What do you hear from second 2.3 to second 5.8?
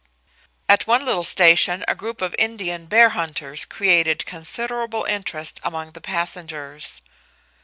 Indian bear hunters created considerable interest